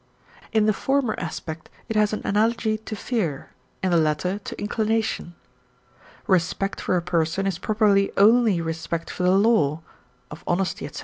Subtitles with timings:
[0.51, 3.51] In the former aspect it has an analogy to fear,
[3.83, 5.35] in the latter to inclination.
[6.25, 9.83] Respect for a person is properly only respect for the law
[10.31, 10.99] (of honesty, etc.)